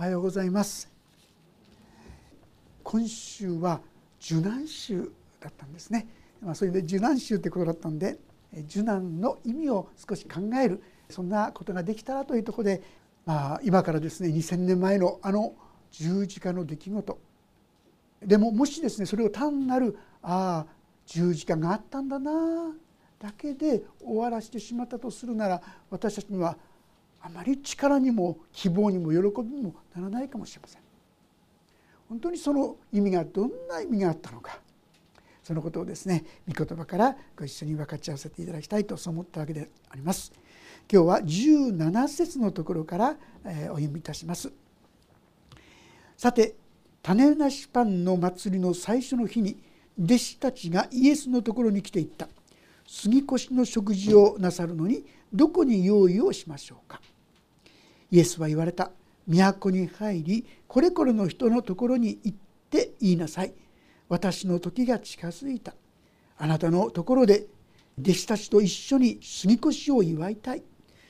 [0.00, 0.90] おはようございます。
[2.82, 3.82] 今週は
[4.18, 6.08] 受難週だったんですね、
[6.40, 8.18] まあ、それで受難週ってことだったんで
[8.70, 12.80] 受難の意味を少し考えるそんなことができたらというとこで、
[13.26, 15.52] まあ、今からですね2,000年前のあの
[15.90, 17.18] 十字架の出来事。
[18.22, 20.66] でももしですねそれを単なるああ
[21.04, 22.72] 十字架があったんだな
[23.18, 26.56] だけで終わらせてしまったとするなら私たちには
[27.22, 30.82] あまり力にも希望にも喜びにもならないかもしれません。
[32.08, 34.58] 本当にその意味がどんな意味があったのか
[35.44, 40.32] そのことをですね御言葉からご一緒に分かち合わせていただきたいとそう思ったわけであります。
[40.92, 44.52] 今日は17節のところから、えお読みいたします。
[46.16, 46.56] さて
[47.02, 49.56] 種なしパンの祭りの最初の日に
[49.98, 52.28] 弟子たちがイエスのところに来ていった
[52.86, 57.00] 杉越の食事をなさるのにどこに用意をしましょうか
[58.10, 58.90] イエスは言われた。
[59.26, 62.38] 都に入りこれこれの人のところに行っ
[62.70, 63.52] て言いなさい。
[64.08, 65.74] 私の時が近づいた。
[66.36, 67.46] あなたのところで
[68.00, 70.62] 弟子たちと一緒に杉越を祝いたい。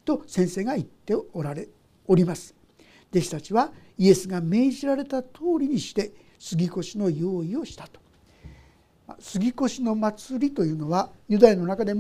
[0.05, 1.69] と先生が言っておられ
[2.07, 2.55] おります。
[3.11, 5.29] 弟子たちはイエスが命じられた通
[5.61, 8.01] りにして杉越の用意をしたと。
[9.19, 11.99] 杉越の祭りというのはユダヤの中で最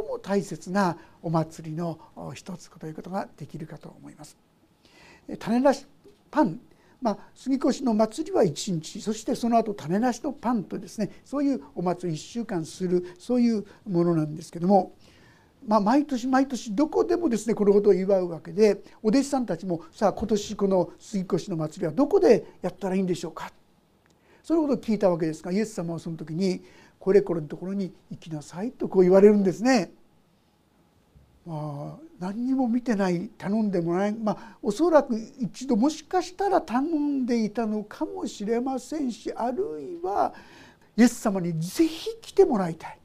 [0.00, 1.98] も大切なお祭りの
[2.34, 4.36] 一つということができるかと思います。
[5.38, 5.86] 種なし
[6.30, 6.60] パン。
[7.00, 9.00] まあ、杉越の祭りは1日。
[9.02, 13.04] そしてその後種なしのパンとですねそういうお祭り1週間する。
[13.18, 14.94] そういうものなんですけども、
[15.66, 23.52] まあ、毎年毎年どこでもですねこのことを祝うわけでお弟子さんたちもさあ今年この杉越の祭りはどこでやったらいいんでしょうか。
[24.44, 26.62] そのことを聞いたわけですがイエス様はその時に
[27.02, 29.90] これこれのところに行きなさいとこう言われるんですね。
[31.44, 40.32] まあ、何にも見てない頼んでもない、まあ、おそらく一度もしかしたら頼んでいたのかもしれませんしあるいは
[40.96, 42.98] イエス様にぜひ来てもらいたい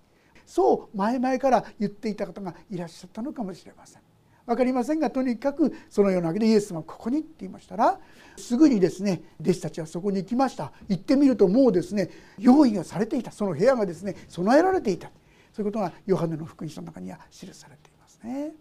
[0.46, 4.07] そう前々から言っていた方がいらっしゃったのかもしれません。
[4.48, 8.00] 分かりませんがとにかくそのようなわけでイエス様はここにって言いましたら
[8.38, 12.10] すぐにですね弟子たちはそこに行きました行ってみるともうですね
[12.40, 15.12] 用意がされていたその部屋がですね備えられていた
[15.54, 18.54] そういうことがヨハネの福音書の中には記されていますね。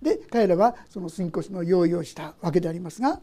[0.00, 3.20] で彼らはその杉越の用意をしたわけでありますが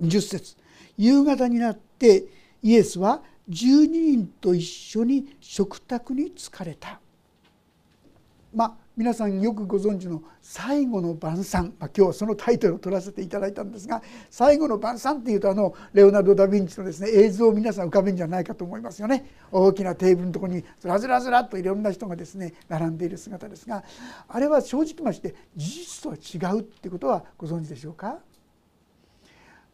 [0.00, 0.56] 10節
[0.96, 2.24] 夕方になって
[2.62, 7.00] イエスは12人と一緒に食卓に疲れた。
[8.54, 19.24] まあ皆さんよくご存知の「最後の晩餐」まあ、今日はそのタイトルを取らせていただいたんですが「最後の晩餐」っていうとあのレオナルド・ダ・ヴィンチのですね映像を皆さん浮かべるんじゃないかと思いますよね。
[19.50, 23.84] 大きなテーブルのとこにずらずらずらっといろんな人がですね並んでいる姿ですが
[24.28, 26.16] あれは正直まして事実とは
[26.52, 28.18] 違うってことはご存知でしょうか？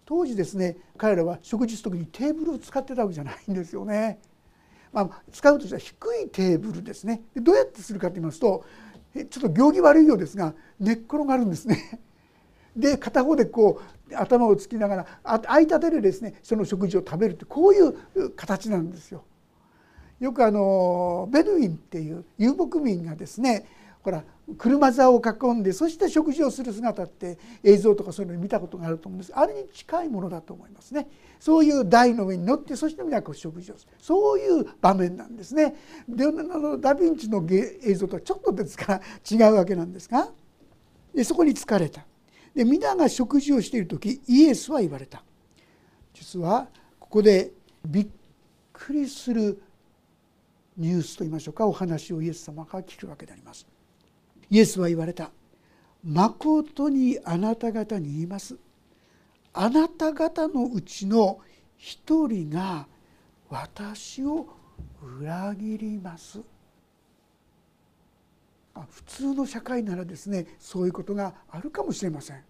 [0.05, 4.21] 当時ですね彼らは食事する時にテーブルを使ってたわけじゃないんですよね。
[4.93, 5.95] まあ、使うとしたら低
[6.25, 7.23] いテーブルですね。
[7.35, 8.65] でどうやってするかと言いますと
[9.25, 12.01] ちょっと行儀悪いようですが寝っ転がるんですね。
[12.77, 19.25] で片方でこう頭をつきながら空いた手でですねその食事を食べるってこういう形なんですよ。
[20.21, 23.67] よくあのベドウィンっていう遊牧民がですね
[24.07, 24.23] ほら
[24.57, 29.33] 車座を囲んでそして食事をする姿って映像とかそういうの見たことがあると思うんです。
[29.35, 31.09] あれに近いものだと思いますね。
[31.41, 33.91] そういう台の上に乗ってそして皆こう食事をする。
[33.99, 35.75] そういう場面なんですね。
[36.09, 39.01] レオナルド・ダ・ヴィンチの映像とはちょっとですか。
[39.01, 40.31] ら違うわけなんですが。
[41.13, 42.07] でそこに疲れた。
[42.55, 45.25] で皆が食事をしている時イエスは言われた。
[46.15, 46.69] 実は
[47.01, 47.51] ここで
[47.85, 48.09] びっ
[48.73, 49.61] くりする
[50.77, 51.67] ニュースといいましょうか。
[51.67, 53.67] お話をイエス様から聞くわけであります。
[54.51, 55.31] イエスは言われた
[56.05, 58.57] 「まことにあなた方に言います」
[59.53, 61.41] 「あなた方のうちの
[61.77, 62.87] 一人が
[63.49, 64.47] 私を
[65.19, 66.41] 裏切ります」
[68.91, 72.45] 普通の社会ならですねそういうことがあるかもしれません。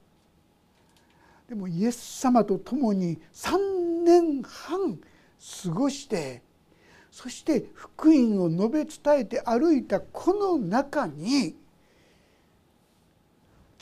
[1.49, 4.99] でもイエス様と共に3年半
[5.65, 6.42] 過ごして
[7.13, 11.57] そして福音を述べ伝えて歩いたこの中に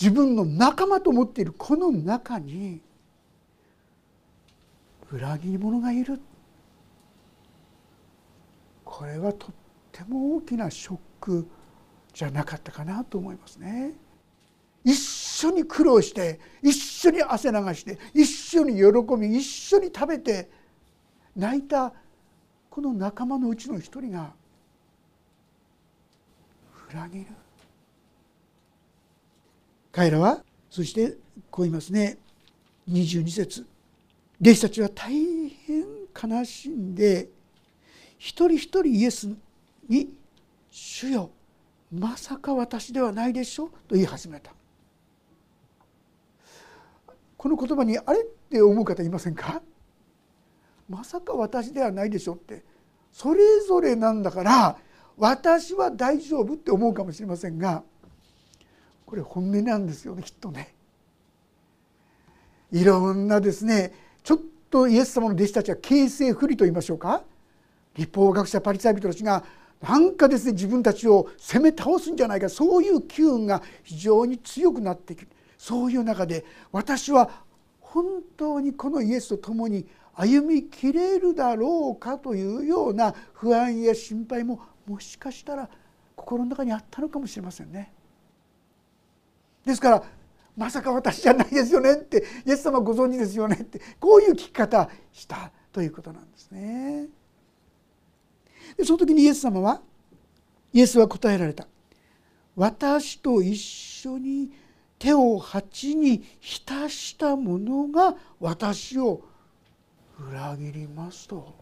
[0.01, 2.81] 自分の仲間と思っているこの中に
[5.13, 6.21] 裏切り者がいる
[8.85, 9.51] これはとっ
[9.93, 11.49] ても大きなショック
[12.13, 13.93] じゃなかったかなと思いますね。
[14.85, 20.51] 一緒に苦労して一緒に汗流して一緒に喜び一緒に食べて
[21.35, 21.93] 泣いた
[22.69, 24.33] この仲間のうちの一人が
[26.93, 27.27] 裏切る
[29.95, 31.17] 彼らはそして
[31.53, 32.19] こう言いますね。
[32.91, 33.65] 22節。
[34.41, 35.85] 弟子たちは大変
[36.21, 37.29] 悲しんで
[38.19, 39.29] 一人一人イエス
[39.89, 40.13] に
[40.69, 41.31] 「主よ。
[41.93, 44.53] まさか私ではないでしょ」と言い始めた。
[47.37, 49.63] この言葉にあれって思う方いませんか？
[50.89, 52.65] まさか私ではないでしょって。
[53.13, 54.77] それぞれなんだから
[55.17, 57.85] 私は大丈夫って思うかもしれませんが
[59.15, 60.75] これ本音なんですよねきっとね。
[62.73, 63.93] いろんなですね
[64.25, 64.39] ちょっ
[64.69, 67.23] とイエス様の弟子たちは形勢不利と言いましょうか
[67.95, 69.45] 立法学者パリサイ人たちが
[69.81, 77.31] なんかですね自分たちを攻め倒すんじゃないかそういう機運が非常に強くなってくるそういう中で私は
[77.81, 78.07] 本
[78.37, 85.69] 当にこのイエスと共に歩みきれるだろうかというような不安や心配ももしかしたら
[86.17, 87.93] 心の中にあったのかもしれませんね。
[89.65, 90.03] ですから
[90.57, 97.09] まさか私じゃないですよねってイエス様ご存知ですよねってこういう聞き方したということなんですね。
[98.77, 99.81] でその時にイエス様は
[100.73, 101.67] イエスは答えられた。
[102.57, 104.51] 私と一緒に
[104.99, 109.23] 手を鉢に浸した者が私を
[110.31, 111.53] 裏切りますと。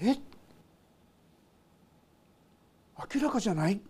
[0.00, 0.16] え？
[3.14, 3.80] 明らかじゃない？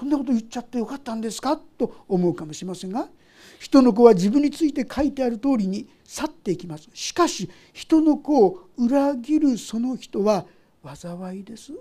[0.00, 1.58] こんなこと言っちゃってよかったんですか？
[1.58, 3.10] と思うかもしれませんが
[3.58, 6.88] 人の子は自分について書いてある通りに去っていきます。
[6.94, 10.46] しかし人の子を裏切るその人は
[10.82, 11.74] 災いです。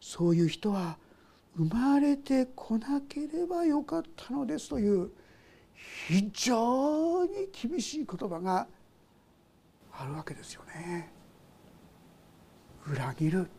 [0.00, 0.96] そういう人は
[1.58, 5.10] 生まれてこなければよかったのですという
[6.08, 8.66] 非常に厳しい言葉が
[9.92, 11.12] あるわけですよね。
[12.90, 13.50] 裏切る。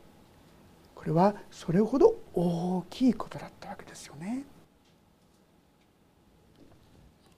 [0.95, 4.43] これはそれほど大きいことだったわけですよね。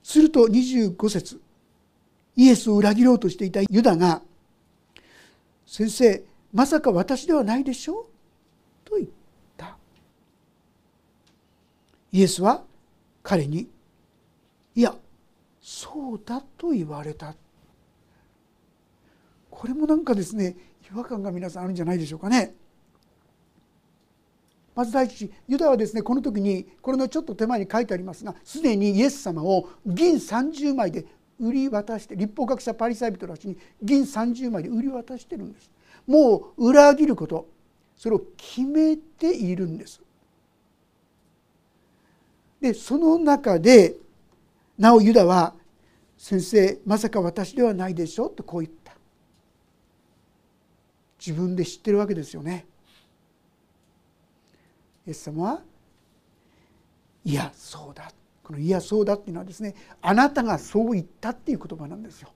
[0.02, 1.40] すると25節
[2.36, 4.22] イエスを裏切ろうとしていたユダが
[5.66, 8.06] 「先生まさか私ではないでしょう?」
[8.84, 9.08] と言っ
[9.56, 9.78] た
[12.12, 12.64] イエスは
[13.22, 13.70] 彼に
[14.74, 14.94] 「いや
[15.62, 17.34] そうだと言われた」
[19.50, 20.56] これもなんかですね
[20.92, 22.54] 違和感が皆さんあるんじゃないでしょうかね。
[24.74, 31.04] まず第一ユダはですねこの時にこれのちょっと手前に書いてありますがすでにイエス様を銀30枚で
[31.38, 35.70] 売り渡して立法学者パリサイ人たちに銀30枚で売り渡してるんです。
[36.06, 37.48] もう裏切ること
[37.96, 40.00] それを決めているんです。
[42.60, 43.96] でその中で
[44.78, 45.54] なおユダは
[46.18, 48.94] 「先生まさか私ではないでしょ」とこう言った。
[51.18, 52.66] 自分で知ってるわけですよね。
[55.06, 55.62] イエス様は
[57.24, 58.10] いやそうだ
[58.42, 62.30] この「いやそうだ」っていうのはですねあなたがそう言ったっていう言葉なんですよ。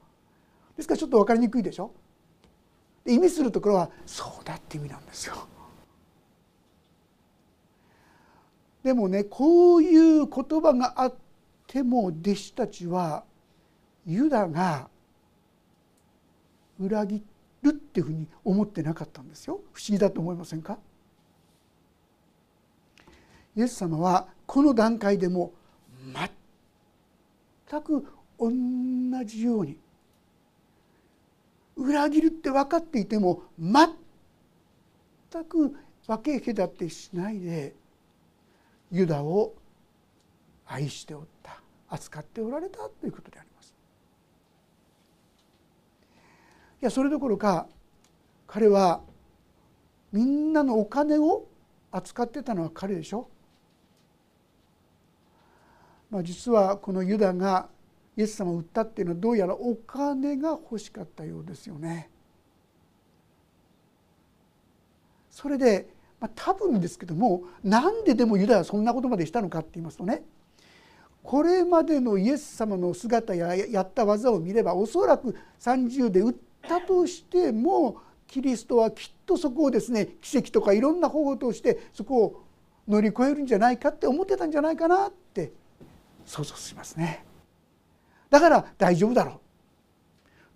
[0.77, 1.93] ですからちょっと分かりにくいでしょ？
[3.07, 5.47] 意味するところは「そうだ」って意味なんですよ。
[8.83, 11.15] でもねこういう言葉があっ
[11.67, 13.25] ても弟子たちは
[14.07, 14.91] ユダが
[16.79, 17.25] 裏切
[17.63, 20.79] るっていうふうに思ってなかったんですよ不思議だと思いませんか？
[23.57, 25.53] イエス様はこの段階でも
[27.71, 28.07] 全く
[28.39, 28.51] 同
[29.25, 29.79] じように
[31.77, 33.89] 裏切るって分かっていても全
[35.45, 37.75] く分け隔てしないで
[38.91, 39.55] ユダを
[40.67, 43.75] 愛しておった扱っておられたということであります。
[46.83, 47.67] いやそれどころか
[48.47, 49.01] 彼は
[50.13, 51.47] みんなのお金を
[51.91, 53.29] 扱ってたのは彼でしょ
[56.15, 57.67] まあ、実はこのユダが
[58.17, 62.09] イエス様を売ったっていうのはどうやらお金が欲しかったようですよね。
[65.29, 65.89] それで、
[66.21, 70.23] まあ、多分ですけどもなんででもユダはそんなことまでしたのかって言いますとね
[71.25, 82.45] これまでのイエス様の姿ややった技を見ればおそらく30で売ったとしてもキリストはきっとそこをですね奇跡とかいろんな方法としてそこを
[82.87, 85.51] 乗り越えるんじゃないかって思ってたんじゃないかなって
[86.27, 87.25] 想像しますね。
[88.31, 89.41] だから大丈夫だろう。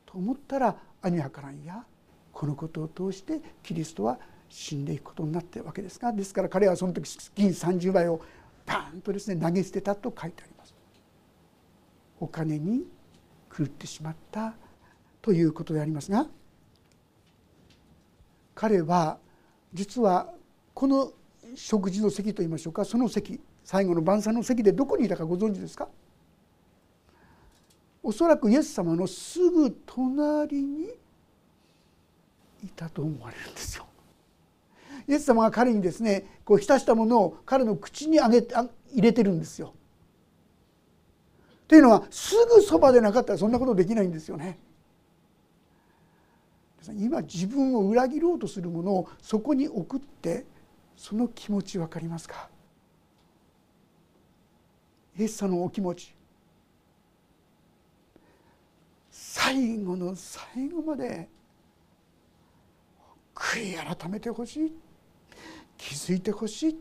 [0.06, 1.84] と思ったら兄はからんや
[2.32, 8.20] このことを通してキリストは死んでいくことになってるわけですがですから彼はその時銀30倍を
[8.64, 10.74] パンとですね投げ捨てたと書いてあります。
[12.20, 12.84] お金に
[13.56, 14.54] 狂ってしまった
[15.22, 16.26] ということでありますが
[18.54, 19.18] 彼は
[19.72, 20.32] 実は
[20.74, 21.12] この
[21.54, 25.88] 食事の席といいましょうかその席最後の晩餐の席でどこにいたかご存知ですか？
[28.02, 30.84] おそらくイエス様のすぐ隣に
[32.64, 33.84] いたと思われるんですよ。
[35.06, 39.74] イエス様が彼にですねこう浸したものを彼の口にあげて入れてるんですよ。
[41.66, 44.58] というのはすぐそばでなかったらそんなことできないんですよね。
[46.98, 50.46] 今自分を裏切ろうとするものをそこに送って
[50.96, 52.48] その気持ち分かりますか？
[55.18, 56.14] イエス様のお気持ち
[59.10, 61.28] 最後の最後まで
[63.34, 64.72] 悔い改めてほしい
[65.76, 66.76] 気づいてほしい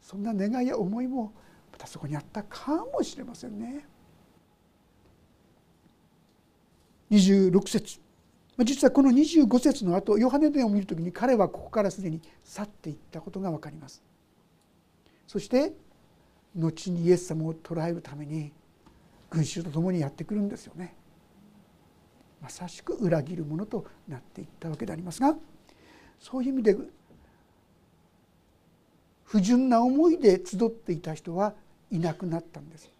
[0.00, 1.32] そんな願いや思いも
[1.72, 3.86] またそこにあったかもしれませんね。
[7.10, 8.00] 26節
[8.64, 14.02] 実はこの25節の後ヨハネ伝を見る時に彼はここからすでに去っていったことが分かります。
[15.26, 15.72] そして
[16.54, 18.52] 後にイエス様を捕らえるために
[19.30, 20.94] 群衆と共にやってくるんですよね。
[22.40, 25.36] まさしく裏切るものとなっていったわけでありますが
[26.18, 26.76] そういう意味で
[29.22, 31.54] 不純な思いで集っていた人は
[31.90, 32.90] いなくなったんです。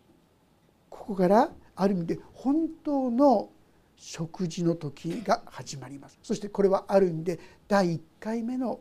[0.88, 3.50] ここからある意味で本当の
[3.96, 6.18] 食事の時が始まります。
[6.22, 8.80] そしてこれはある意味で第1回目の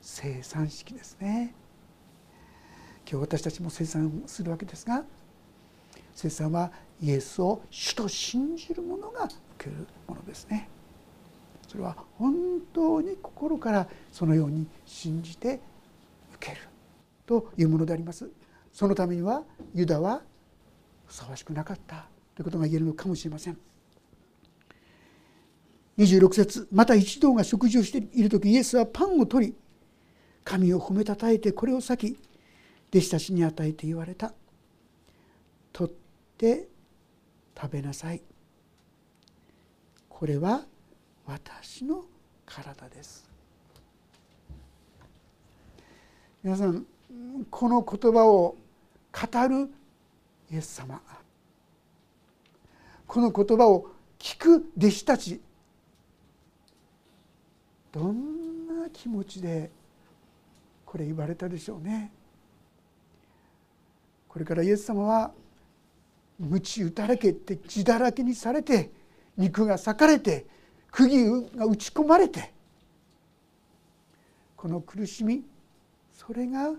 [0.00, 1.54] 生産式ですね。
[3.08, 5.04] 今日私たちも生産するわけですが
[6.14, 6.70] 生産は
[7.02, 10.68] イエスを主と信じる者が受けるものですね。
[11.66, 12.34] それは本
[12.72, 15.60] 当に心からそのように信じて
[16.34, 16.62] 受ける
[17.26, 18.28] というものであります。
[18.72, 19.42] そのためには
[19.74, 20.20] ユダは
[21.06, 23.56] ふさわしくなかったということが言えるのかもしれません。
[25.98, 29.54] 26節また一同が食事をしている時イエスはパンを取り
[30.44, 32.18] 神を褒めたたえてこれを裂き
[32.92, 34.32] 弟子たちに与えて言われた。
[35.72, 35.94] 取っ
[36.36, 36.68] て
[37.56, 38.20] 食べなさい。
[40.08, 40.64] これは
[41.26, 42.04] 私の
[42.44, 43.28] 体です。
[46.42, 46.84] 皆さん
[47.50, 48.56] この言葉を
[49.12, 49.70] 語る
[50.50, 51.00] イエス様。
[53.06, 55.40] この言葉を聞く弟子たち。
[57.92, 59.70] どんな気持ちで
[60.84, 62.12] これ言われたでしょうね。
[64.30, 65.32] これからイエス様は
[66.38, 68.92] 鞭打たれけて血だらけにされて
[69.36, 70.46] 肉が裂かれて
[70.92, 72.52] 釘が打ち込まれて
[74.56, 75.42] この苦しみ
[76.12, 76.70] それが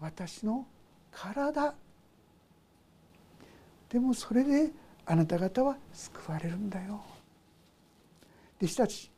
[0.00, 0.66] 私の
[1.10, 1.74] 体。
[3.88, 4.70] でもそれで
[5.06, 7.02] あなた方は救われるんだよ。
[8.58, 9.10] 弟子たち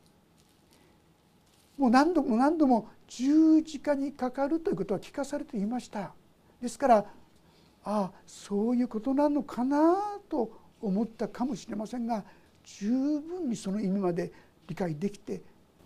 [1.77, 6.13] もう何度も何度も十字架にかかるということは聞かされていました。
[6.61, 7.05] ですから
[7.83, 9.95] ああそういうことなのかな
[10.29, 12.23] と思ったかもしれませんが
[12.63, 14.31] 十分にその意味まで
[14.67, 15.41] 理解できて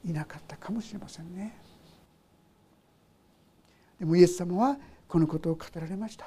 [0.05, 1.57] いなかったかもしれませんね。
[3.99, 4.77] でもイエス様は
[5.07, 6.25] このことを語られました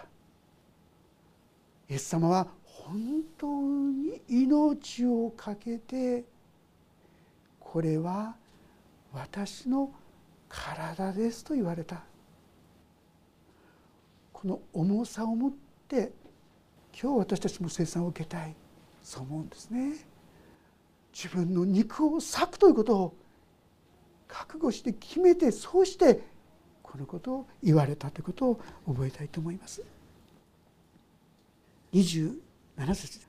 [1.89, 6.25] イエス様は本当に命を懸けて
[7.59, 8.35] これは
[9.13, 9.93] 私の
[10.49, 12.03] 体ですと言われた
[14.41, 15.53] この重さを持っ
[15.87, 16.13] て
[16.99, 18.55] 今日私たちも生産を受けたい。
[19.03, 19.97] そう思うんですね。
[21.13, 23.15] 自分の肉を裂くということを
[24.29, 26.23] 覚悟して決めてそうして
[26.83, 29.83] このことを言われたということを覚えたいと思います。
[31.93, 32.39] 27
[32.95, 33.21] 節。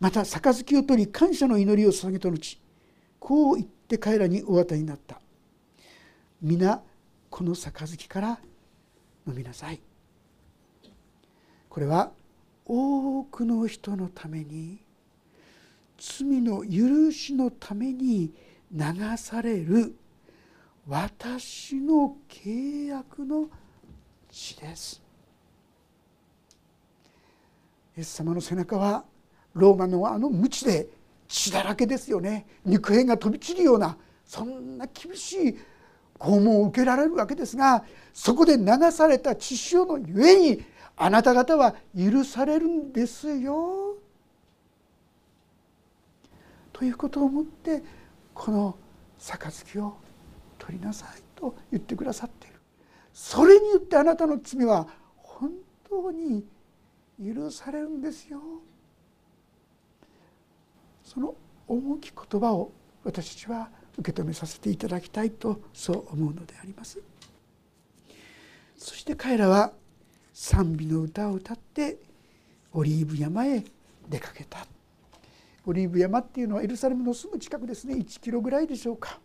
[0.00, 2.58] また杯を取り感謝の祈りを捧げた後
[3.20, 5.20] こう言って彼らにお渡りになった。
[6.42, 6.82] 皆
[7.30, 8.40] この杯から
[9.26, 9.80] 飲みなさい。
[11.68, 12.10] これは
[12.64, 14.78] 多くの人のために
[15.98, 18.32] 罪の許しのために
[18.72, 18.82] 流
[19.16, 19.94] される
[20.88, 23.48] 私の契約の
[24.30, 25.02] 血です。
[27.96, 29.04] イエス様の背中は
[29.54, 30.88] ローマのあの鞭で
[31.28, 32.46] 血だらけですよね。
[32.64, 35.58] 肉片が飛び散るようなそんな厳しい
[36.18, 40.64] 拷問を受けられるわけですがそこで流された血潮のゆえに
[40.96, 43.96] あなた方は許されるんですよ。
[46.72, 47.82] ということを思って
[48.34, 48.76] この
[49.18, 49.96] 杯を
[50.58, 52.56] 取りなさいと言ってくださっている
[53.14, 55.52] それによってあなたの罪は本
[55.88, 56.44] 当に
[57.18, 58.40] 許されるんですよ
[61.02, 61.34] その
[61.66, 62.72] 重き言葉を
[63.04, 67.00] 私たちは受け止めさせていただきたいとそう思うのであります。
[68.76, 69.72] そして彼らは
[70.32, 71.96] 賛美の歌を歌って
[72.72, 73.64] オリーブ山へ
[74.08, 74.66] 出かけた。
[75.64, 77.94] オリーブ山っていうのはエルサレムのすぐ近くですね。
[77.94, 79.18] 1キロぐらいでしょうか。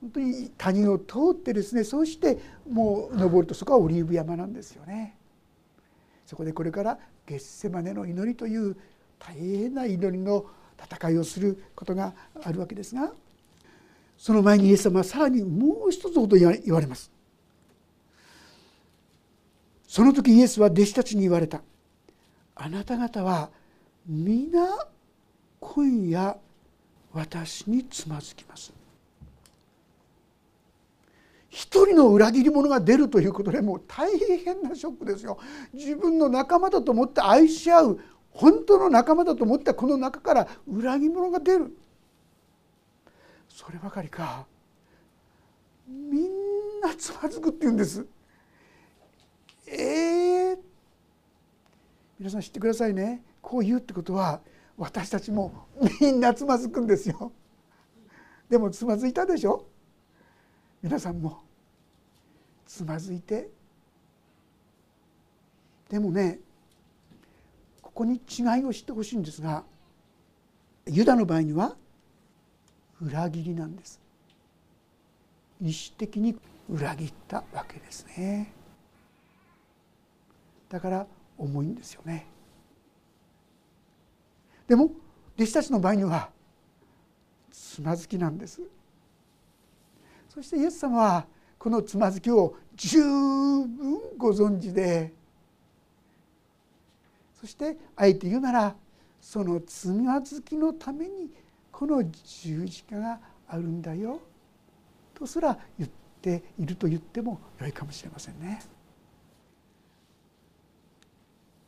[0.00, 2.38] 本当に谷を通ってですねそうして
[2.70, 5.16] もう登るとそこはオリーブ山なんですよね。
[6.26, 8.76] そこでこれからゲッセマネの祈りという
[9.18, 10.46] 大変な祈りの
[10.82, 13.12] 戦いをすることがあるわけですが
[14.20, 17.10] その前にイエス様はさらにもう一つほど言われます。
[19.88, 21.62] その時イエスは弟子たちに言われた。
[22.54, 23.48] あなた方は
[24.06, 24.68] 皆
[25.58, 26.36] 今夜
[27.14, 28.74] 私につまずきます。
[31.48, 34.06] 一人の裏切り者が出るということでもう大
[34.44, 35.38] 変なショックですよ。
[35.72, 38.00] 自分の仲間だと思って愛し合う
[38.32, 41.74] 本当の仲間だと思ったこの中から裏切り者が出る
[43.60, 44.46] そればかりか。
[45.86, 48.06] みんなつまずくって言うんです。
[49.66, 50.58] えー、
[52.18, 53.22] 皆さん知ってくださいね。
[53.42, 54.40] こう言うってことは
[54.78, 55.66] 私たちも
[56.00, 57.32] みんなつまずくんですよ。
[58.48, 59.66] でもつまずいたでしょ。
[60.80, 61.42] 皆さんも。
[62.66, 63.50] つまずいて。
[65.90, 66.40] でもね
[67.82, 69.64] ここに違いを知ってほしいんですが
[70.86, 71.76] ユダの場合には
[73.00, 74.00] 裏切りなんです。
[75.60, 76.36] 意思的に
[76.68, 78.52] 裏切ったわけですね。
[80.68, 82.26] だから重いんですよね。
[84.66, 84.90] でも
[85.36, 86.30] 弟子たちの場合には
[87.50, 88.60] つまずきなんです。
[90.28, 91.26] そしてイエス様は
[91.58, 93.66] このつまずきを十分
[94.16, 95.12] ご存知で
[97.40, 98.76] そしてあえて言うなら
[99.20, 101.30] そのつまずきのために
[101.72, 104.20] この十字架があるんだよ。
[105.14, 105.90] とすら言っ
[106.22, 108.62] ていると言ってもよいかもしれませんね。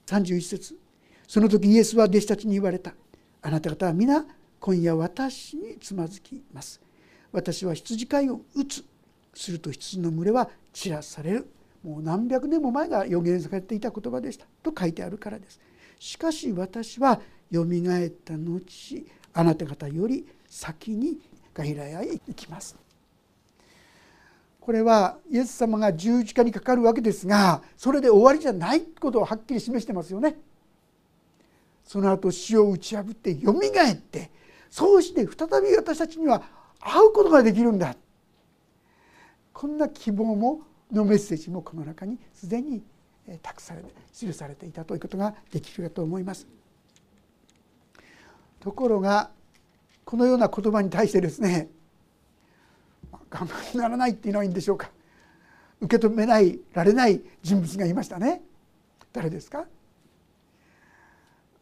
[0.07, 0.79] 31節。
[1.27, 2.95] その時イエスは弟子たちに言われた。
[3.41, 4.25] あなた方は皆
[4.61, 6.81] 今夜私につまずきます。
[7.33, 8.85] 私は羊飼いを打つ。
[9.35, 11.51] すると羊の群れは散らされる。
[11.83, 14.47] もう何百年も前が予言されていた言葉でした。
[14.63, 15.61] と書いてあるからです。
[15.99, 18.61] しかし私はよみがえった後
[19.35, 21.19] あなた方より先に
[21.55, 22.77] ガリラヤへ行きます
[24.61, 30.37] これはイエス様が十字架にかかるわけですがそれで終わりじゃないことをはっきり示してますよね。
[31.85, 34.31] その後死を打ち破ってよみがえって
[34.71, 36.43] そうして再び私たちには
[36.79, 37.97] 会うことができるんだ
[39.53, 40.61] こんな希望も
[40.93, 42.83] のメッセージもこの中にすでに
[43.43, 46.47] 託されて記されていたということができるかと思います。
[48.63, 49.31] ところが
[50.05, 51.69] このような言葉に対してですね
[53.11, 54.91] 我慢ならないっていうのはいいんでしょうか。
[55.81, 58.43] 受け止めないられない人物がいましたね。
[59.13, 59.67] 誰ですか？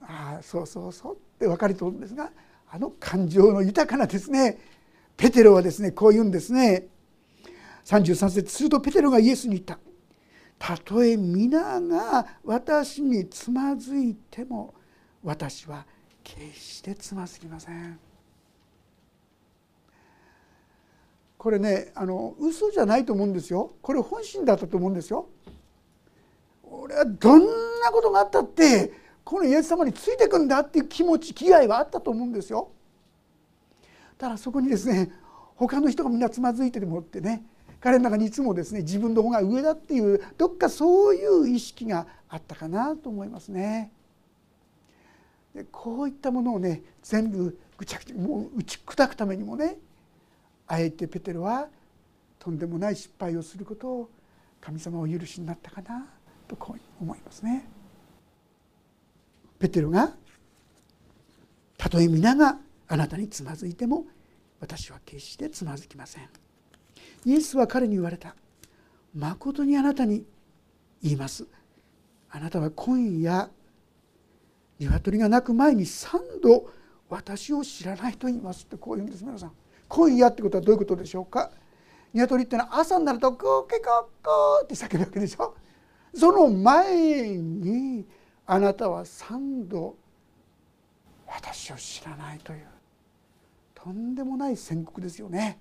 [0.03, 2.31] ああそうそうそうって分かりとるんですが
[2.71, 4.59] あの感情の豊かなですね
[5.17, 6.89] ペテロはですねこう言うんですね。
[7.85, 9.79] 33節するとペテロがイエスに言った
[10.59, 14.75] 「たとえ皆が私につまずいても
[15.23, 15.87] 私は
[16.23, 17.99] 決してつまずきません」
[21.39, 25.27] これねあの嘘じゃないと思うんですよこれ本心だったと思うんですよ。
[26.63, 27.41] 俺はどん
[27.81, 28.93] なことがあったって
[29.25, 32.71] このイエス様についていくんだっていう気持ち気概はあったと思うんですよ。
[34.19, 35.11] ただそこにですね
[35.57, 37.45] 他の人がみんなつまずいてでもってね
[37.81, 43.91] 彼の中にいつもですね自分の方が上だっていうどっかそういう意識があったかなと思いますね。
[45.55, 49.79] でこういったものをね全部ぐちゃぐちゃもう打ち砕くためにもね
[50.67, 51.69] あえてペテロは
[52.39, 54.11] とんでもない失敗をすることを
[54.61, 56.07] 神様お許しになったかな
[56.47, 57.67] とこう思いますね。
[59.59, 60.15] ペテロが
[61.77, 62.59] たとえ皆が
[62.89, 64.05] あなたにつまずいても
[64.61, 66.29] 私は決してつまずきません。
[67.25, 68.35] イエスは彼に言われた。
[69.15, 70.25] 誠にあなたに
[71.03, 71.47] 言います。
[72.31, 73.51] あなたは今夜
[74.81, 76.71] 鶏が鳴く前に三度
[77.09, 79.53] 私を知らないと言いますってこう言うんです皆さん
[79.89, 81.51] 今夜ってことはどういうことでしょうか
[82.15, 85.55] 鶏ってのは朝になると「コケコッコー」って叫ぶわけでしょ
[86.15, 88.07] その前に
[88.47, 89.97] あなたは三度
[91.27, 92.67] 私を知らないという
[93.75, 95.59] とんでもない宣告ですよね。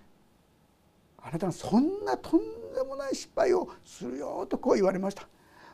[1.21, 2.39] あなたはそんなとん
[2.73, 5.27] でもない失敗をするよとこう言われました。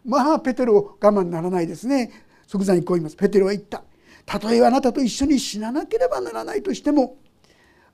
[0.04, 2.25] まあペテロ我慢ならないですね。
[2.48, 3.16] 即座にこう言います。
[3.16, 3.84] ペテロは言った。
[4.26, 7.18] たとえあなたと一緒に死ななければならないとしても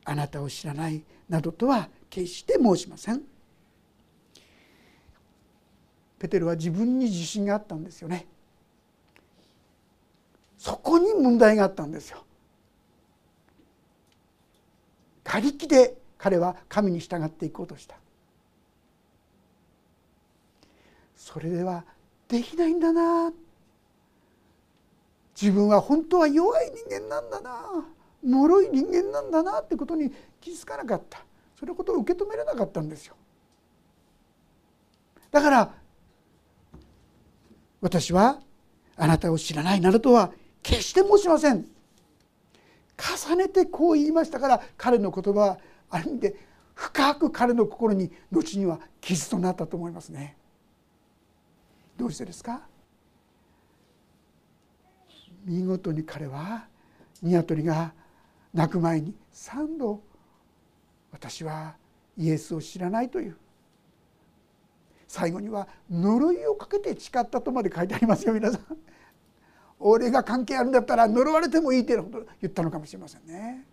[0.05, 3.21] あなたを知らないなどとは決して申しません。
[6.19, 8.27] ペテロは自分に自信があったんですよね。
[10.57, 12.23] そこに問題があったんですよ。
[15.23, 17.95] 他力で彼は神に従っていこうとした
[21.15, 21.85] それでは
[22.27, 23.31] できないんだな
[25.41, 27.83] 自分は本当は弱い人間なんだな
[28.23, 31.23] 脆い人間なんだなってことに気づかなかった。
[31.59, 33.15] そのことを受け止めれなかったんですよ。
[35.31, 35.73] だから
[37.81, 38.39] 私は
[38.95, 41.65] あなたを知らないなどとは決して申しません。
[43.27, 45.57] 重ねてこう言いましたから彼の言葉は
[45.89, 46.35] ある意味で
[46.75, 50.37] 深く彼の心に後には傷となったと思いますね。
[51.97, 52.61] どうしてですか？
[55.45, 56.65] 見事に彼は
[57.21, 57.93] ニワトリが
[58.53, 60.01] 鳴く前に3度
[61.11, 61.75] 私は
[62.17, 63.37] イエスを知らないという
[65.07, 68.61] 最後には呪いをかけて誓ったとまで書いてありますよ皆さん。
[69.77, 73.65] 俺が関係あるんだったら呪われてもいいっていうこと言ったのかもしれませんね。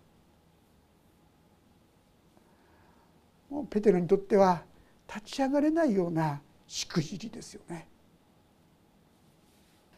[3.50, 4.62] もうペテロにとっては
[5.06, 7.86] 立ち上がれないようなしくじりですよね。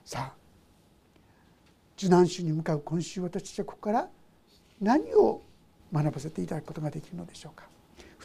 [0.05, 0.40] さあ
[2.01, 4.09] 受難週に向かう今週私たちはここから
[4.81, 5.43] 何を
[5.93, 7.67] 学ばせていただくことができるのでしょうか。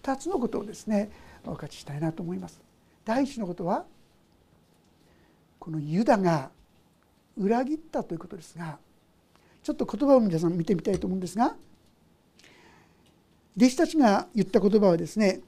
[0.02, 1.10] 2つのことをですね
[1.44, 2.62] お分かちしたいなと思います。
[3.04, 3.86] 第一のことは
[5.60, 6.52] このユダが
[7.36, 8.78] 裏切ったということですが
[9.62, 11.56] ちょっと言葉を皆さん見てみたいと思うんですが
[13.58, 15.42] 弟子たちが言った言葉はですね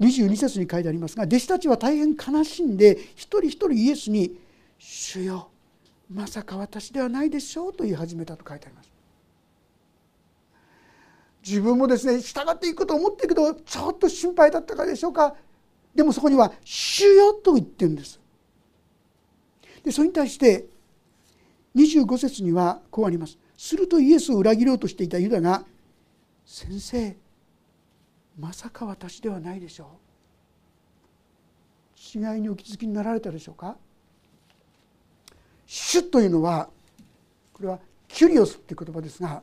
[0.00, 4.36] 22節に書いてありますが弟子たちは大変悲しんで一人一人イエスに
[4.78, 5.50] 「主よ
[6.10, 8.90] まさか私ではないでしょう」と言い始めたと書いてあります。
[11.46, 15.34] 自分もですね従っていくと思ってるけどちょっと心配だったからでしょうか
[15.94, 18.20] でもそこには「主よ」と言ってるんです。
[19.82, 20.66] でそれに対して
[21.74, 25.64] 25節にはこうありますするとイエスを裏切ろうとしていたユダが
[26.44, 27.16] 「先生
[28.38, 29.86] まさか私ではないでしょう」
[32.18, 33.78] 違いにお気づきになられたでしょうか
[35.72, 36.68] 主というのは
[37.52, 37.78] これは
[38.08, 39.40] キュリオスという言葉ですが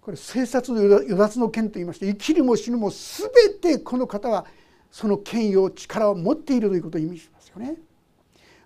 [0.00, 4.46] これ生殺の与奪の権といいまして生きるも死ぬも全てこの方は
[4.92, 7.74] その権威を力を持っているということを意味しますよね。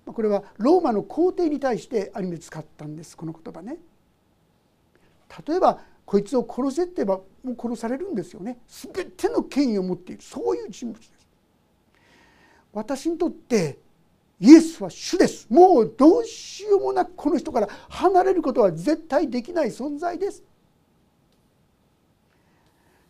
[0.04, 3.78] これはローマの皇帝に対してある意味使ったんですこの言葉ね。
[5.46, 11.26] 例えばこいつを殺せって言えばもう殺されるんですよね全ての権威を持っているそういう人物です。
[12.74, 13.78] 私にとって
[14.40, 20.44] イエスは主ですもうどうしようもなくこの人から離れることは絶対できない存在です。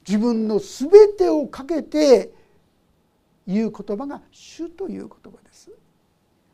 [0.06, 2.32] 自分の全てをかけて
[3.46, 5.70] 言う言葉が主という言葉です。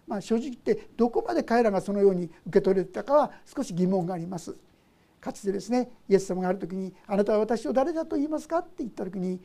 [0.08, 4.56] まあ、正直言ってどこまで彼らがそのように受け取れてたかは少し疑問があります。
[5.20, 9.40] かつてですねイエス様がある時に「あなたは私を誰だと言いますか?」って言った時に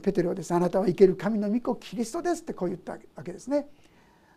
[0.00, 3.68] ペテロはですね「あなたは生ける神の御子キリストです」ってこう言ったわけですね。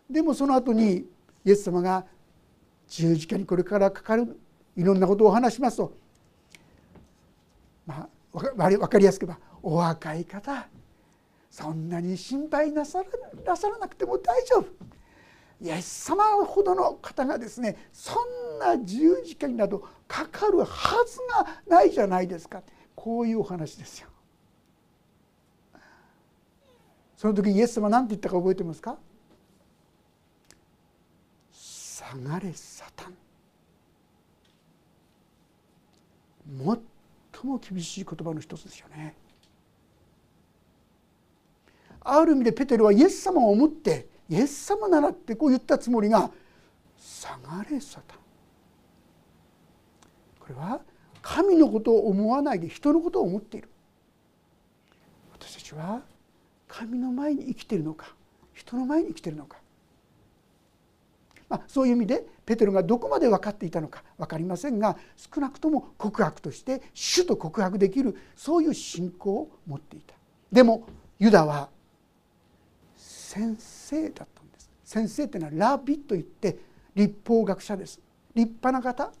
[0.08, 1.06] でもその後に
[1.44, 2.04] イエス様が
[2.88, 4.38] 十字架にこれからかかる
[4.76, 5.92] いろんなことをお話しますと
[7.86, 10.68] まあ分かりやすく言えば「お若い方
[11.50, 14.66] そんなに心配なさらなくても大丈夫」
[15.60, 22.62] イエス様ほどの方がですねそんな十字架になどかかるはずがないじゃないですか。
[22.94, 24.08] こういうお話ですよ。
[27.16, 28.98] その時イエス様何て言ったか覚えてますか？
[32.10, 33.14] 下がれサタン。
[37.32, 39.14] 最も厳しい言葉の一つですよね。
[42.00, 46.30] ある意味でペテロはイエス様を思ってイエス様ならってこう言ったつもりが
[46.98, 48.18] 下がれサタン。
[50.38, 50.80] これは
[51.22, 53.70] 神のことを思わないで人のことを思っている。
[55.32, 56.02] 私たちは
[56.68, 58.14] 神の前に生きているのか
[58.52, 59.56] 人の前に生きているのか、
[61.54, 70.14] まあ、そういう意味でペテロがどこまで分かっていたのか分かりませんが少なくとも告白として主と告白できるそういう信仰を持っていた。
[70.50, 70.84] でも
[71.20, 71.68] ユダは
[72.96, 74.68] 先生だったんです。
[74.84, 76.58] 先生っていうのはラビといって
[76.96, 78.00] 立法学者です。
[78.34, 79.12] 立派な方、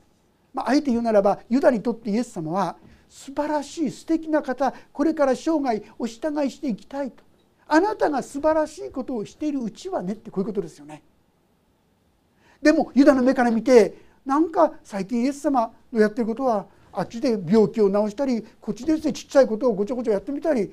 [0.52, 2.76] まあ、あえて言うならばユダにとってイエス様は
[3.08, 4.74] 素晴らしい素敵な方。
[4.92, 7.22] これから生涯お従いしていきたいと。
[7.68, 11.02] あなたが素晴らしいことをしているうちはねってこういうことですよね。
[12.64, 20.72] でもユダの目から見てなんか最近イエス様のやってることはあっちで病気を治したりこっちでちっちゃいことをごちょごちょやってみたり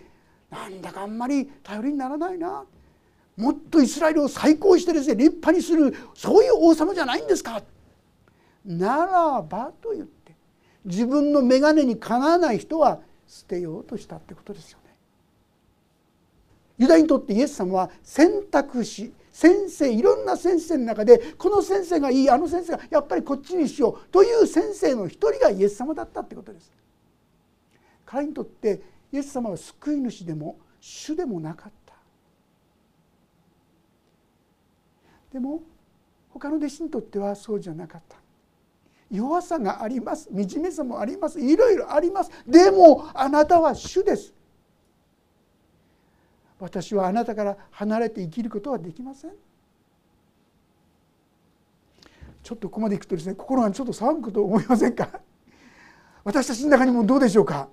[0.50, 2.64] なんだかあんまり頼りにならないな
[3.36, 7.62] もっとイスラエルを再興してですね立派にするそういう王様じゃないんですか
[8.66, 10.34] ならばと言って
[10.86, 14.96] 自分の眼鏡にかなわない人は捨てようとしたってことですよね。
[16.78, 26.72] ユダにとってイエス様は選択肢先生いろんな先生の中でこの先生がいいあの先生がやっぱりこっちにしようという先生の一人がイエス様だったってことです。
[28.06, 31.96] 彼にとってイエス様は救い主でも主でもなかった。
[35.32, 35.62] でも
[36.30, 38.18] 他の弟子にとってはそうじゃなかった。
[39.10, 42.32] 弱さがあります惨めさもありますいろいろあります。
[42.48, 44.34] でもあなたは主です。
[46.62, 49.32] 私はあなたから離れて生きることはできません。
[52.44, 55.22] ちょっとここまでいくとですね心がちょっと騒ぐと思いませんか？
[56.24, 57.68] 私たちの中にもどうでしょうか？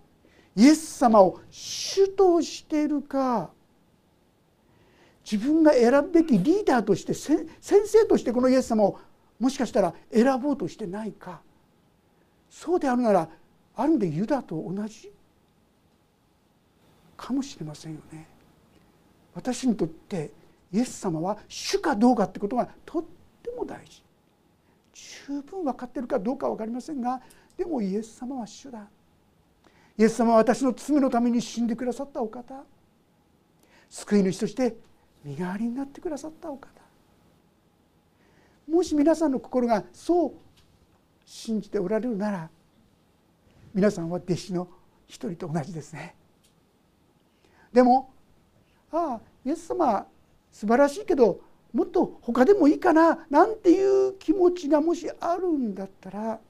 [0.57, 3.51] イエス様を主としているか？
[5.31, 8.99] 自分が選ぶべきリーダーとして先生としてこのイエス様を
[9.39, 11.43] もしかしたら選ぼうとしてないか？
[12.49, 13.29] そうであるなら
[13.77, 15.13] ある意味でユダと同じ？
[17.19, 18.38] かもしれませんよね。
[19.39, 20.33] 私にとって
[20.73, 23.05] イエス様は主かどうかってことがとっ
[23.41, 24.03] ても大事。
[24.93, 27.21] 十分分かってるかどうか分かりませんが
[27.57, 28.89] でもイエス様は主だ。
[29.97, 32.65] イエス様は私の罪のために死んでくださったお方。
[33.89, 34.77] 救い主として
[35.25, 36.69] 身代わりになってくださったお方。
[38.69, 40.33] もし皆さんの心がそう
[41.25, 42.51] 信じておられるなら
[43.73, 44.69] 皆さんは弟子の
[45.07, 46.17] 一人と同じですね。
[47.73, 48.11] でも
[48.93, 50.07] ああイエス様
[50.51, 51.41] 素晴らしいけど
[51.73, 56.41] もっと他でもいいかななんていう気持ちがもしあるんだったら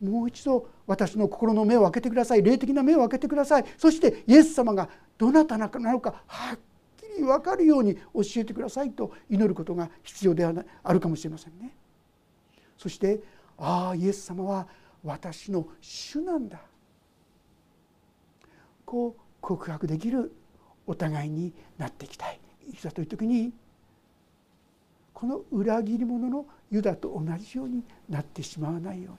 [0.00, 2.42] もう一度私の心の目を開けてください。
[2.42, 3.64] 霊的な目を開けてください。
[3.76, 4.88] そしてイエス様が
[5.18, 6.58] どなたなのかはっ
[6.96, 11.74] きり分かるように教えてくださいと祈ることが必要ではないあるかもしれませんね。
[12.76, 13.20] そして
[13.58, 14.68] ああイエス様は
[15.02, 16.60] 私の主なんだ。
[18.84, 20.32] こう告白できる
[20.88, 22.40] お互いになっていきたい。
[22.72, 23.52] いざという時に
[25.12, 29.18] この裏切り者のユダと同じようになってしまわないように。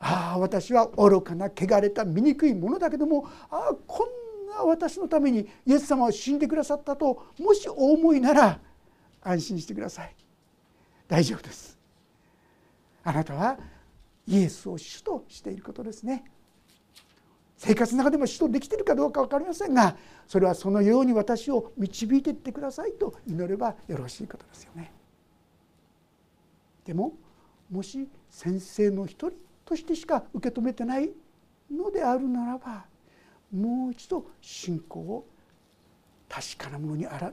[0.00, 8.60] ああ私は愚かな汚れた醜いものだけどもああこんな私のためにイエス様を死んでくださったともしお思いなら
[9.22, 10.14] 安心してください。
[11.08, 11.78] 大丈夫です。
[13.02, 13.58] あなたは
[14.26, 16.24] イエスを主としていることですね。
[17.56, 24.92] 生活の中でも主とできているかどうか分かりませんがそれはそのように私を導いていってくださいと祈ればよろしいことですよね
[26.84, 27.12] でも
[27.70, 29.32] もし先生の一人
[29.64, 31.10] としてしか受け止めてない
[31.72, 32.84] のであるならば
[33.52, 35.26] もう一度信仰を
[36.28, 37.32] 確かなものにあら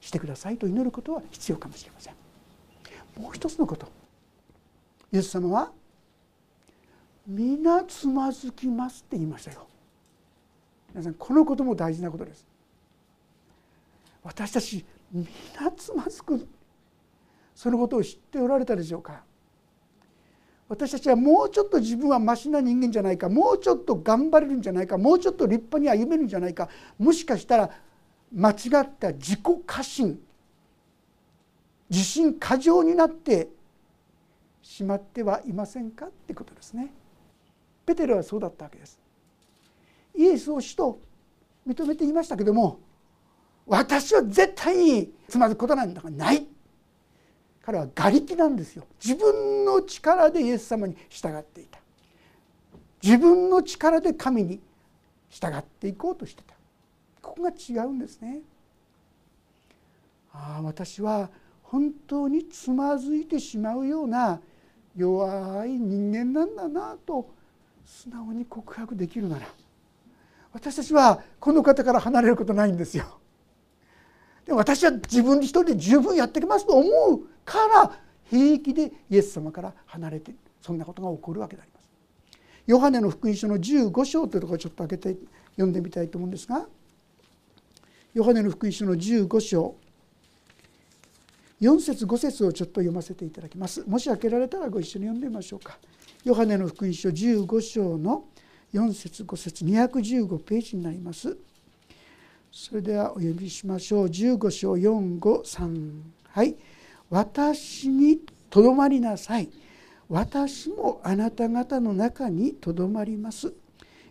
[0.00, 2.14] してくださいと祈ることは必要かもしれません。
[3.18, 3.88] もう一つのこと
[5.12, 5.72] イエス様は
[7.28, 9.66] 「皆つまずきます」って言いましたよ。
[10.90, 12.46] 皆さんこのことも大事なことです。
[14.22, 15.26] 私たち皆
[15.76, 16.48] つまずく
[17.54, 19.22] そのことを知っておられたでしょうか
[20.68, 27.70] 私たちはもうちょっと自分はマシな人間じゃないかもうちょっと頑張れるんじゃないかもうちょっと立派に歩めるんじゃないかもしかしたら
[28.32, 30.20] 間違った自己過信
[31.88, 33.48] 自信過剰になって
[34.62, 36.92] しまってはいませんかってことですね。
[37.88, 38.98] ペテロはそうだったわけです。
[40.14, 41.00] イエスを主と
[41.66, 42.80] 認めていましたけども
[43.66, 46.46] 私は絶対につまずくことなんだからない。
[47.62, 48.86] 彼は瓦礫なんですよ。
[49.02, 51.78] 自分の力でイエス様に従っていた。
[53.02, 54.60] 自分の力で神に
[55.30, 56.54] 従っていこうとしてた。
[57.22, 58.40] ここが違うんですね。
[60.32, 61.30] ああ私は
[61.62, 64.40] 本当につまずいてしまうような
[64.96, 67.37] 弱い人間なんだなと
[67.88, 69.48] 素直に告白できるなら
[70.52, 73.18] 私たちはこの方から離れることないんですよ。
[74.44, 77.92] で私は自分一人で十分やってきますと思うから
[78.24, 81.88] 平気でイエス様から離れてそんなことが起こるわけであります。
[82.66, 85.16] ヨハネの福音書の15章というところをちょっと開けて
[85.52, 86.66] 読んでみたいと思うんですが
[88.12, 89.76] ヨハネの福音書の15章
[91.60, 93.82] 4節5節をちょっと読ませていただきます。
[93.86, 95.78] もし開けられたらご一緒に読んでみましょうか。
[96.24, 98.24] ヨハネの福音書15章の
[98.72, 101.36] 4節5節215ページになります。
[102.52, 104.06] それではお読みしましょう。
[104.06, 106.56] 15章453はい。
[107.10, 109.48] 私にとどまりなさい。
[110.08, 113.52] 私もあなた方の中にとどまります。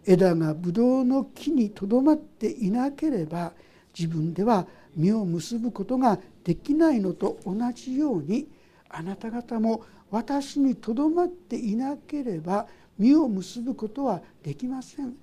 [0.05, 3.53] 枝がブドウの木にとどまっていなければ
[3.97, 8.47] 自分では実を結ぶことができないのと同じように
[8.87, 15.13] あなた方も私にとどまっていなければ実を結ぶことはできません。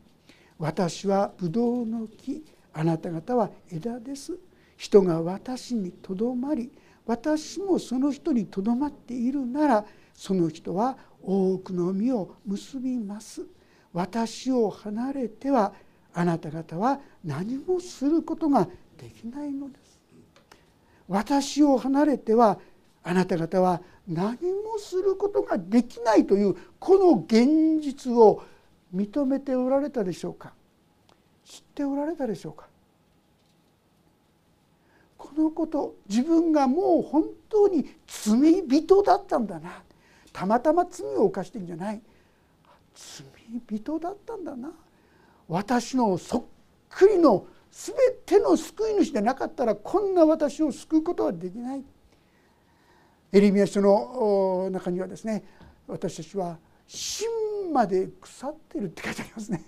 [0.59, 4.37] 私はブドウの木あなた方は枝です。
[4.77, 6.71] 人が私にとどまり
[7.07, 13.47] 私もその人にとどまっているならその人は多くの実を結びます。
[13.95, 15.73] 私を離れては
[16.13, 19.84] あなた方は何もすることができないのです。
[21.09, 22.59] 私を離れては
[23.03, 28.43] あなた方は何もすることができないというこの現実を
[28.95, 30.53] 認めておられたでしょうか？
[31.45, 32.67] 知っておられたでしょうか？
[35.19, 39.83] このこと自分がもう本当に罪人だったんだな。
[40.33, 42.01] たまたま罪を犯してんじゃない。
[42.95, 43.27] 罪
[43.79, 44.71] 人だったんだな。
[45.49, 46.43] 私のそっ
[46.91, 51.83] くりの全ての救い主でなかったらこんな私を救うことはできない。
[53.33, 55.43] エリミア書の中にはですね
[55.89, 56.57] 私たちは
[56.87, 57.27] 芯
[57.73, 59.65] まで腐ってるって書いてありますね。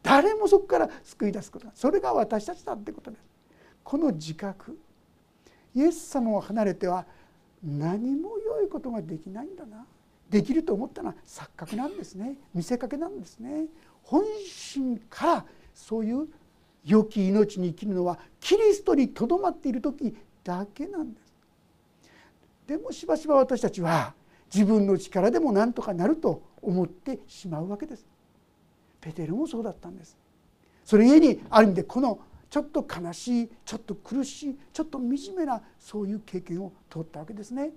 [0.00, 3.22] 誰もそこから救い出すことがそれが私たちだってことです。
[3.82, 4.78] この自覚
[5.74, 7.04] イエス様を離れては
[7.64, 9.84] 何も良いことができないんだな。
[10.30, 12.36] できると思ったのは錯覚なんですね。
[12.54, 13.66] 見せかけなんですね。
[14.04, 15.44] 本心から
[15.74, 16.28] そういう
[16.86, 21.34] 良き命に生きるのはキリストにとどまっている時だけなんです。
[22.66, 24.14] でもしばしば私たちは
[24.52, 28.06] 自分の力でも何とかなると思ってしまうわけです。
[29.00, 30.16] ペテルもそうだったんです。
[30.84, 37.72] それゆえにある意味でこのちょっと悲しいちょっと苦しいちょっと惨めなそういう経験を通ったわけですね。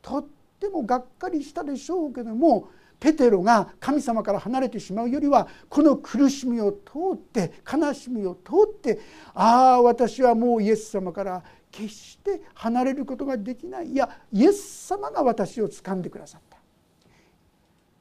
[0.00, 0.26] とっ
[0.60, 2.68] てもがっかりしたでしょうけども
[3.00, 6.78] ペテロが神様から離れてしまうよりはこの苦しみを通
[7.14, 9.00] って悲しみを通って
[9.34, 13.90] ああ私はもうイエス様から決して離れることができない。
[13.90, 16.56] いやイエス様が私を掴んでくださった。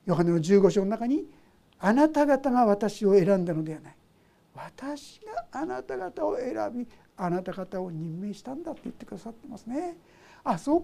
[0.05, 1.25] ヨハネの15章の中に
[1.79, 3.95] 「あなた方が私を選んだのではない」
[4.53, 9.97] 「私があなた方を選びあなた方を任命したんだ」って言ってくださってますね。
[10.43, 10.81] あそっ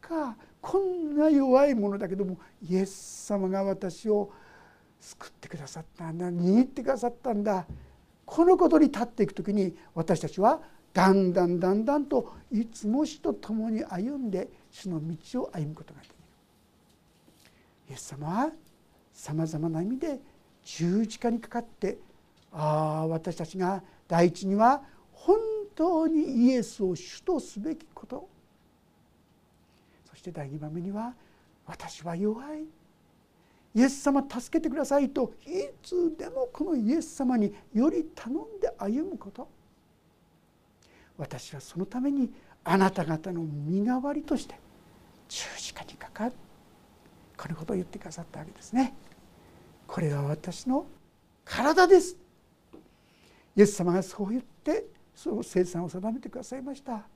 [0.00, 0.36] か。
[0.60, 4.30] こんな弱いものだけどもイエス様が私を
[5.00, 7.66] 救ってくださったんだ握ってくださったんだ。
[8.26, 10.60] このことに立っていく時に私たちは
[10.92, 16.16] だんだんだんだんといつも死と共に歩んで主の道を歩むことができる。
[17.90, 18.52] イエス様は
[19.12, 20.20] さまざまな意味で
[20.62, 21.98] 十字架にかかって
[22.52, 25.36] ああ私たちが第一には本
[25.74, 28.28] 当にイエスを主とすべきこと。
[30.20, 31.14] して第二番目には
[31.66, 32.64] 私は弱い。
[33.72, 39.48] イエス様助けてくださいといつでもこのイエス様により頼んで歩むこと。
[41.16, 42.30] 私はそのために
[42.64, 44.58] あなた方の身代わりとして
[45.28, 46.34] 十字架にかかる。
[47.36, 48.94] このことを言ってくださったわけですね。
[49.86, 50.86] これは私の
[51.44, 52.16] 体です。
[53.56, 57.06] イエス様がそう言ってそう生産を定めてくださいました。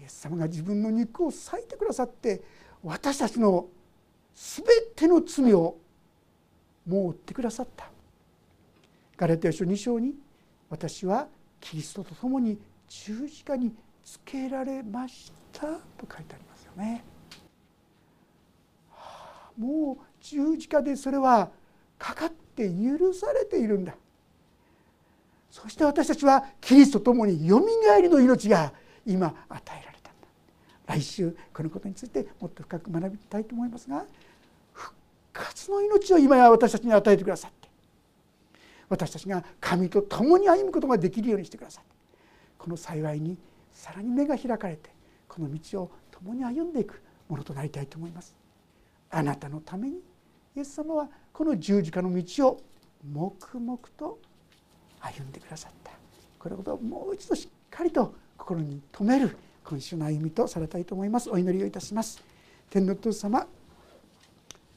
[0.00, 2.42] イエス様が自分の肉を裂いてくださって
[2.82, 3.66] 私たちの
[4.34, 4.64] 全
[4.96, 5.76] ての罪を
[6.86, 7.90] もう負ってくださった
[9.18, 10.14] ガラテヤ書2章に
[10.70, 11.28] 私は
[11.60, 12.58] キリストと共に
[12.88, 15.70] 十字架につけられましたと
[16.10, 17.04] 書いてありますよね。
[19.58, 21.50] もう十字架でそれは
[21.98, 23.94] かかって許されているんだ
[25.50, 28.72] そして私たちはキリストと共によみがえりの命が
[29.06, 30.28] 今与えられたんだ。
[30.86, 34.04] 来週このことについてもっと深く学びたいと思いますが
[34.72, 34.94] 復
[35.32, 37.68] 活の命を今や私たちに与えてくださって
[38.88, 41.90] 私たちが神と共に歩むことができるようにしてくださって
[42.58, 43.38] この幸いに
[43.72, 44.90] さらに目が開かれて
[45.28, 48.34] この道を共に歩んでいくものとなりたいと思います。
[49.10, 50.00] あなたのために
[50.56, 52.60] イエス様はこの十字架の道を
[53.08, 54.18] 黙々と
[55.00, 55.92] 歩んでくださった。
[56.38, 61.30] これことをもう一度しっかりと心に留める今週の歩みとされたいと思います。
[61.30, 62.22] お祈りをいたします。
[62.70, 63.46] 天の父様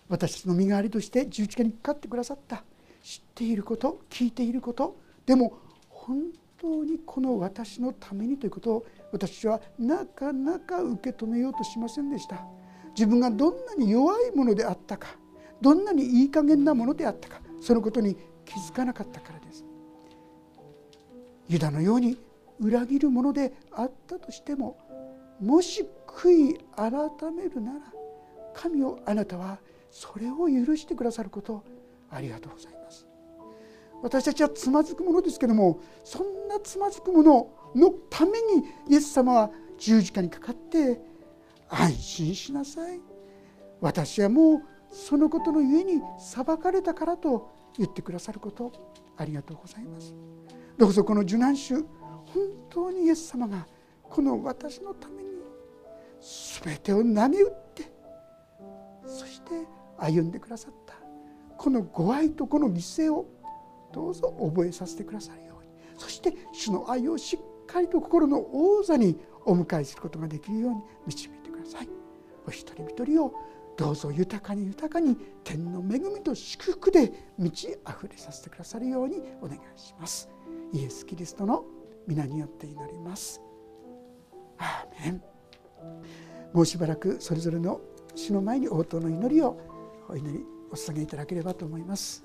[0.09, 2.63] 私たちの身代わりとして十字架にかかってくださった。
[3.01, 5.57] 知っていること聞いていることでも
[5.89, 6.23] 本
[6.59, 12.45] 当にこの私のためにということを私はなかなか受け止めようとしませんでした。
[12.95, 15.07] 自分がどんなに弱いものであったか
[15.61, 19.63] どんなにいい加減なものであったかそのことに気づかなかったからです。
[21.47, 22.17] ユダのように
[22.59, 24.77] 裏切るものであったとしても
[25.39, 27.79] もし悔い改めるなら
[28.53, 31.63] 神をあなたはそれを許してくださること
[32.09, 33.07] ありがとうございます。
[34.01, 41.01] 私たちはつまずくものですけどもそんなつまずくもののためにイエス様は十字架にかかって
[41.69, 43.01] 安心しなさい。
[43.81, 48.71] 私はもうそのことのゆえに裁かれたからと言ってくださること
[49.17, 50.13] ありがとうございます。
[50.77, 51.83] どうぞこの受難週
[52.33, 53.67] 本当にイエス様が
[54.01, 55.29] この私のために
[56.63, 57.91] 全てを投げ打って
[59.05, 59.51] そして
[59.97, 60.95] 歩んでくださった。
[61.57, 63.25] このご愛とこの犠牲を
[63.93, 65.69] どうぞ覚えさせてくださるように。
[65.97, 71.89] そして主の愛をしっかりと心の王座にお迎えすることができるように導いてください。
[72.47, 73.33] お一人一人を
[73.77, 80.29] どうぞ豊かに豊かに天の恵みと祝福で満ち溢れさせてくださるようにお願いします。
[80.71, 81.65] イエス・キリストの
[82.07, 83.41] 皆によって祈ります。
[84.57, 85.21] アーメン。
[86.53, 87.81] もうしばらくそれぞれの
[88.15, 89.57] 主の前に応答の祈りを
[90.07, 92.23] お祈りお捧げいただければと思います。